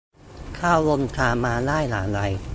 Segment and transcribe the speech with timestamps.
[0.55, 2.19] เข้าวงการมาได้อย่างไร